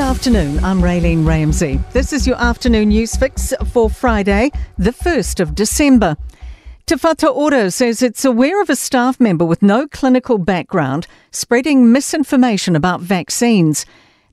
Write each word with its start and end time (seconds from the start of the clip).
Good 0.00 0.16
afternoon. 0.16 0.64
I'm 0.64 0.80
Raylene 0.80 1.26
Ramsey. 1.26 1.78
This 1.92 2.14
is 2.14 2.26
your 2.26 2.40
afternoon 2.40 2.88
news 2.88 3.14
fix 3.16 3.52
for 3.70 3.90
Friday, 3.90 4.50
the 4.78 4.92
1st 4.92 5.40
of 5.40 5.54
December. 5.54 6.16
Whatu 6.86 7.30
Ora 7.30 7.70
says 7.70 8.00
it's 8.00 8.24
aware 8.24 8.62
of 8.62 8.70
a 8.70 8.76
staff 8.76 9.20
member 9.20 9.44
with 9.44 9.60
no 9.60 9.86
clinical 9.86 10.38
background 10.38 11.06
spreading 11.32 11.92
misinformation 11.92 12.74
about 12.74 13.02
vaccines. 13.02 13.84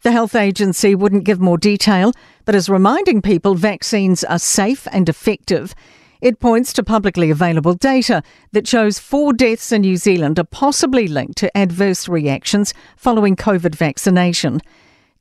The 0.03 0.13
health 0.13 0.35
agency 0.35 0.95
wouldn't 0.95 1.25
give 1.25 1.41
more 1.41 1.57
detail, 1.57 2.13
but 2.45 2.55
is 2.55 2.69
reminding 2.69 3.21
people 3.21 3.53
vaccines 3.55 4.23
are 4.23 4.39
safe 4.39 4.87
and 4.93 5.09
effective. 5.09 5.75
It 6.21 6.39
points 6.39 6.71
to 6.73 6.83
publicly 6.83 7.29
available 7.29 7.73
data 7.73 8.23
that 8.53 8.69
shows 8.69 8.99
four 8.99 9.33
deaths 9.33 9.73
in 9.73 9.81
New 9.81 9.97
Zealand 9.97 10.39
are 10.39 10.45
possibly 10.45 11.09
linked 11.09 11.37
to 11.39 11.57
adverse 11.57 12.07
reactions 12.07 12.73
following 12.95 13.35
COVID 13.35 13.75
vaccination. 13.75 14.61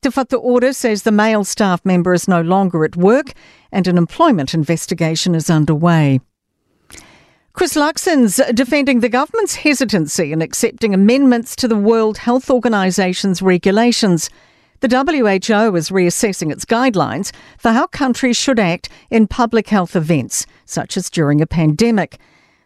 Te 0.06 0.12
Whatu 0.12 0.38
Ora 0.41 0.73
says 0.73 1.02
the 1.02 1.10
male 1.10 1.42
staff 1.42 1.84
member 1.84 2.14
is 2.14 2.28
no 2.28 2.41
longer 2.41 2.84
at 2.84 2.95
work 2.95 3.33
and 3.73 3.88
an 3.88 3.98
employment 3.98 4.55
investigation 4.55 5.34
is 5.34 5.51
underway. 5.51 6.20
Chris 7.55 7.74
Luxon's 7.74 8.41
defending 8.55 9.00
the 9.00 9.09
government's 9.09 9.56
hesitancy 9.56 10.30
in 10.30 10.42
accepting 10.42 10.95
amendments 10.95 11.56
to 11.56 11.66
the 11.66 11.74
World 11.74 12.19
Health 12.19 12.50
Organization's 12.50 13.42
regulations. 13.42 14.30
The 14.78 14.87
WHO 14.87 15.74
is 15.74 15.91
reassessing 15.91 16.52
its 16.52 16.64
guidelines 16.64 17.33
for 17.59 17.73
how 17.73 17.88
countries 17.88 18.36
should 18.36 18.61
act 18.61 18.88
in 19.11 19.27
public 19.27 19.70
health 19.70 19.97
events, 19.97 20.47
such 20.66 20.97
as 20.97 21.11
during 21.11 21.41
a 21.41 21.48
pandemic. 21.48 22.20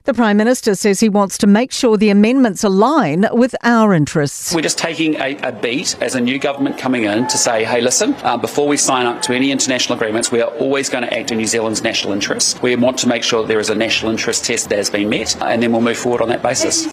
The 0.05 0.15
Prime 0.15 0.39
Minister 0.39 0.75
says 0.75 0.99
he 1.01 1.11
wants 1.11 1.37
to 1.39 1.47
make 1.47 1.71
sure 1.71 1.99
the 1.99 2.09
amendments 2.09 2.65
align 2.65 3.29
with 3.33 3.55
our 3.63 3.93
interests. 3.93 4.55
We're 4.55 4.63
just 4.63 4.79
taking 4.79 5.17
a, 5.17 5.37
a 5.43 5.53
beat 5.53 5.95
as 6.01 6.15
a 6.15 6.21
new 6.23 6.39
government 6.39 6.79
coming 6.79 7.05
in 7.05 7.29
to 7.29 7.37
say, 7.37 7.65
hey, 7.65 7.83
listen, 7.83 8.15
uh, 8.23 8.39
before 8.39 8.67
we 8.67 8.79
sign 8.79 9.05
up 9.05 9.21
to 9.23 9.35
any 9.35 9.53
international 9.53 9.99
agreements, 9.99 10.33
we 10.33 10.41
are 10.41 10.49
always 10.53 10.89
going 10.89 11.05
to 11.05 11.15
act 11.19 11.33
in 11.33 11.37
New 11.37 11.47
Zealand's 11.47 11.83
national 11.83 12.15
interests. 12.15 12.61
We 12.63 12.75
want 12.77 12.97
to 13.01 13.09
make 13.09 13.23
sure 13.23 13.43
that 13.43 13.49
there 13.49 13.61
is 13.61 13.69
a 13.69 13.75
national 13.75 14.11
interest 14.11 14.47
test 14.47 14.71
that 14.71 14.79
has 14.79 14.89
been 14.89 15.11
met, 15.11 15.37
and 15.43 15.63
then 15.63 15.71
we'll 15.71 15.83
move 15.83 15.99
forward 15.99 16.23
on 16.23 16.31
that 16.31 16.43
basis. 16.43 16.91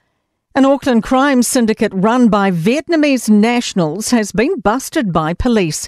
An 0.53 0.65
Auckland 0.65 1.03
crime 1.03 1.43
syndicate 1.43 1.93
run 1.95 2.27
by 2.27 2.51
Vietnamese 2.51 3.29
nationals 3.29 4.09
has 4.09 4.33
been 4.33 4.59
busted 4.59 5.13
by 5.13 5.33
police. 5.33 5.87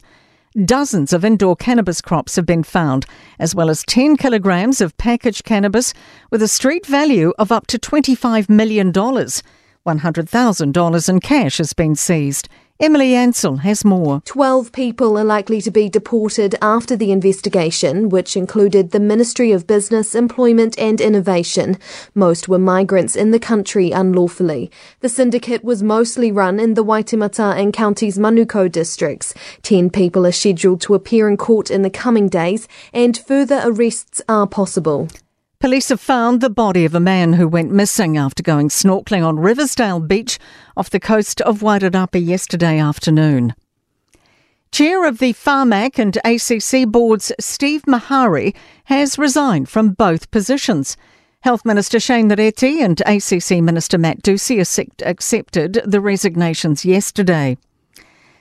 Dozens 0.65 1.13
of 1.13 1.23
indoor 1.23 1.55
cannabis 1.55 2.01
crops 2.01 2.35
have 2.35 2.47
been 2.47 2.63
found, 2.63 3.05
as 3.37 3.53
well 3.53 3.69
as 3.69 3.83
10 3.83 4.17
kilograms 4.17 4.81
of 4.81 4.97
packaged 4.97 5.43
cannabis 5.43 5.93
with 6.31 6.41
a 6.41 6.47
street 6.47 6.87
value 6.87 7.31
of 7.37 7.51
up 7.51 7.67
to 7.67 7.77
$25 7.77 8.49
million. 8.49 8.91
$100,000 8.91 11.09
in 11.09 11.19
cash 11.19 11.59
has 11.59 11.73
been 11.73 11.95
seized. 11.95 12.49
Emily 12.81 13.13
Ansell 13.13 13.57
has 13.57 13.83
more. 13.83 14.21
12 14.23 14.71
people 14.71 15.17
are 15.17 15.25
likely 15.25 15.59
to 15.59 15.69
be 15.69 15.89
deported 15.89 16.55
after 16.61 16.95
the 16.95 17.11
investigation, 17.11 18.07
which 18.07 18.37
included 18.37 18.91
the 18.91 19.01
Ministry 19.01 19.51
of 19.51 19.67
Business, 19.67 20.15
Employment 20.15 20.79
and 20.79 21.01
Innovation. 21.01 21.77
Most 22.15 22.47
were 22.47 22.57
migrants 22.57 23.17
in 23.17 23.31
the 23.31 23.39
country 23.39 23.91
unlawfully. 23.91 24.71
The 25.01 25.09
syndicate 25.09 25.61
was 25.61 25.83
mostly 25.83 26.31
run 26.31 26.57
in 26.57 26.75
the 26.75 26.85
Waitemata 26.85 27.59
and 27.59 27.73
Counties 27.73 28.17
Manukau 28.17 28.71
districts. 28.71 29.33
10 29.63 29.89
people 29.89 30.25
are 30.25 30.31
scheduled 30.31 30.79
to 30.79 30.95
appear 30.95 31.27
in 31.27 31.35
court 31.35 31.69
in 31.69 31.81
the 31.81 31.89
coming 31.89 32.29
days, 32.29 32.65
and 32.93 33.17
further 33.17 33.61
arrests 33.65 34.21
are 34.29 34.47
possible. 34.47 35.09
Police 35.59 35.89
have 35.89 35.99
found 35.99 36.39
the 36.39 36.49
body 36.49 36.85
of 36.85 36.95
a 36.95 37.01
man 37.01 37.33
who 37.33 37.45
went 37.45 37.69
missing 37.69 38.15
after 38.15 38.41
going 38.41 38.69
snorkelling 38.69 39.27
on 39.27 39.41
Riversdale 39.41 39.99
Beach 39.99 40.39
off 40.77 40.89
the 40.89 41.01
coast 41.01 41.41
of 41.41 41.59
Wairarapa 41.59 42.25
yesterday 42.25 42.79
afternoon. 42.79 43.53
Chair 44.71 45.05
of 45.05 45.17
the 45.17 45.33
Pharmac 45.33 45.99
and 45.99 46.15
ACC 46.23 46.89
boards, 46.89 47.33
Steve 47.41 47.83
Maharey, 47.85 48.55
has 48.85 49.19
resigned 49.19 49.67
from 49.67 49.89
both 49.89 50.31
positions. 50.31 50.95
Health 51.41 51.65
Minister 51.65 51.99
Shane 51.99 52.29
Reti 52.29 52.79
and 52.79 53.01
ACC 53.01 53.61
Minister 53.61 53.97
Matt 53.97 54.23
Doocey 54.23 54.61
accepted 55.05 55.81
the 55.85 55.99
resignations 55.99 56.85
yesterday. 56.85 57.57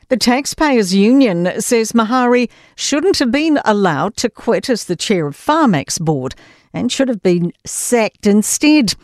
The 0.08 0.16
Taxpayers 0.16 0.94
Union 0.94 1.60
says 1.60 1.92
Maharey 1.92 2.48
shouldn't 2.76 3.18
have 3.18 3.30
been 3.30 3.60
allowed 3.66 4.16
to 4.16 4.30
quit 4.30 4.70
as 4.70 4.84
the 4.84 4.96
chair 4.96 5.26
of 5.26 5.36
Pharmac's 5.36 5.98
board 5.98 6.34
and 6.72 6.90
should 6.90 7.08
have 7.08 7.22
been 7.22 7.52
sacked 7.66 8.26
instead. 8.26 8.94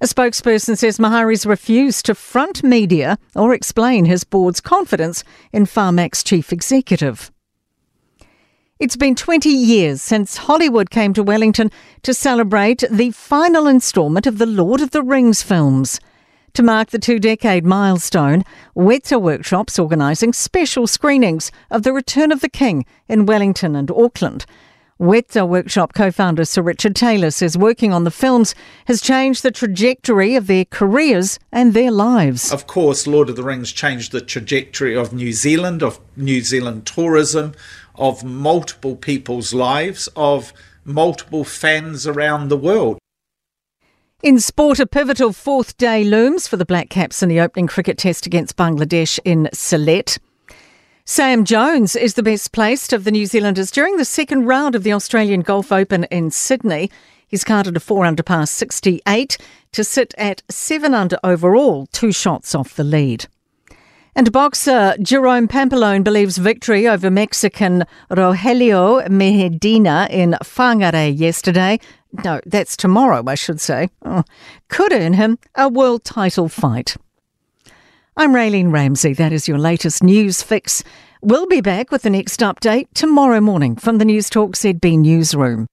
A 0.00 0.06
spokesperson 0.06 0.78
says 0.78 0.98
Maharey's 0.98 1.44
refused 1.44 2.06
to 2.06 2.14
front 2.14 2.64
media 2.64 3.18
or 3.34 3.52
explain 3.52 4.06
his 4.06 4.24
board's 4.24 4.62
confidence 4.62 5.24
in 5.52 5.66
Pharmac's 5.66 6.24
chief 6.24 6.54
executive. 6.54 7.30
It's 8.78 8.96
been 8.96 9.14
20 9.14 9.50
years 9.50 10.00
since 10.00 10.38
Hollywood 10.38 10.88
came 10.88 11.12
to 11.14 11.22
Wellington 11.22 11.70
to 12.02 12.14
celebrate 12.14 12.82
the 12.90 13.10
final 13.10 13.66
instalment 13.66 14.26
of 14.26 14.38
the 14.38 14.46
Lord 14.46 14.80
of 14.80 14.92
the 14.92 15.02
Rings 15.02 15.42
films. 15.42 16.00
To 16.56 16.62
mark 16.62 16.88
the 16.88 16.98
two 16.98 17.18
decade 17.18 17.66
milestone, 17.66 18.42
Weta 18.74 19.20
Workshops 19.20 19.78
organising 19.78 20.32
special 20.32 20.86
screenings 20.86 21.52
of 21.70 21.82
The 21.82 21.92
Return 21.92 22.32
of 22.32 22.40
the 22.40 22.48
King 22.48 22.86
in 23.08 23.26
Wellington 23.26 23.76
and 23.76 23.90
Auckland. 23.90 24.46
Weta 24.98 25.46
Workshop 25.46 25.92
co 25.92 26.10
founder 26.10 26.46
Sir 26.46 26.62
Richard 26.62 26.96
Taylor 26.96 27.30
says 27.30 27.58
working 27.58 27.92
on 27.92 28.04
the 28.04 28.10
films 28.10 28.54
has 28.86 29.02
changed 29.02 29.42
the 29.42 29.50
trajectory 29.50 30.34
of 30.34 30.46
their 30.46 30.64
careers 30.64 31.38
and 31.52 31.74
their 31.74 31.90
lives. 31.90 32.50
Of 32.50 32.66
course, 32.66 33.06
Lord 33.06 33.28
of 33.28 33.36
the 33.36 33.42
Rings 33.42 33.70
changed 33.70 34.12
the 34.12 34.22
trajectory 34.22 34.96
of 34.96 35.12
New 35.12 35.34
Zealand, 35.34 35.82
of 35.82 36.00
New 36.16 36.40
Zealand 36.40 36.86
tourism, 36.86 37.52
of 37.96 38.24
multiple 38.24 38.96
people's 38.96 39.52
lives, 39.52 40.08
of 40.16 40.54
multiple 40.86 41.44
fans 41.44 42.06
around 42.06 42.48
the 42.48 42.56
world. 42.56 42.96
In 44.22 44.40
sport, 44.40 44.80
a 44.80 44.86
pivotal 44.86 45.34
fourth 45.34 45.76
day 45.76 46.02
looms 46.02 46.48
for 46.48 46.56
the 46.56 46.64
Black 46.64 46.88
Caps 46.88 47.22
in 47.22 47.28
the 47.28 47.38
opening 47.38 47.66
cricket 47.66 47.98
test 47.98 48.24
against 48.24 48.56
Bangladesh 48.56 49.18
in 49.26 49.50
Sylhet. 49.52 50.18
Sam 51.04 51.44
Jones 51.44 51.94
is 51.94 52.14
the 52.14 52.22
best 52.22 52.50
placed 52.50 52.94
of 52.94 53.04
the 53.04 53.10
New 53.10 53.26
Zealanders 53.26 53.70
during 53.70 53.98
the 53.98 54.06
second 54.06 54.46
round 54.46 54.74
of 54.74 54.84
the 54.84 54.92
Australian 54.94 55.42
Golf 55.42 55.70
Open 55.70 56.04
in 56.04 56.30
Sydney. 56.30 56.90
He's 57.28 57.44
carded 57.44 57.76
a 57.76 57.80
4 57.80 58.06
under 58.06 58.22
par 58.22 58.46
68 58.46 59.36
to 59.72 59.84
sit 59.84 60.14
at 60.16 60.42
7 60.48 60.94
under 60.94 61.18
overall, 61.22 61.86
two 61.92 62.10
shots 62.10 62.54
off 62.54 62.74
the 62.74 62.84
lead. 62.84 63.26
And 64.16 64.32
boxer 64.32 64.96
Jerome 65.02 65.46
Pampellone 65.46 66.02
believes 66.02 66.38
victory 66.38 66.88
over 66.88 67.10
Mexican 67.10 67.84
Rogelio 68.10 69.06
Medina 69.10 70.08
in 70.10 70.34
Whangarei 70.42 71.14
yesterday, 71.14 71.78
no, 72.24 72.40
that's 72.46 72.76
tomorrow, 72.76 73.22
I 73.26 73.34
should 73.34 73.60
say, 73.60 73.88
oh, 74.04 74.24
could 74.68 74.92
earn 74.92 75.14
him 75.14 75.38
a 75.54 75.68
world 75.68 76.04
title 76.04 76.48
fight. 76.48 76.96
I'm 78.16 78.32
Raylene 78.32 78.72
Ramsey. 78.72 79.12
That 79.12 79.32
is 79.32 79.46
your 79.46 79.58
latest 79.58 80.02
news 80.02 80.42
fix. 80.42 80.82
We'll 81.20 81.46
be 81.46 81.60
back 81.60 81.90
with 81.90 82.02
the 82.02 82.10
next 82.10 82.40
update 82.40 82.88
tomorrow 82.94 83.40
morning 83.40 83.76
from 83.76 83.98
the 83.98 84.04
News 84.04 84.30
Talk 84.30 84.52
ZB 84.52 84.98
newsroom. 84.98 85.66